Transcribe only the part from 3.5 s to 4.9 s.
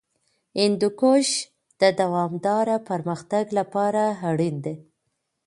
لپاره اړین دی.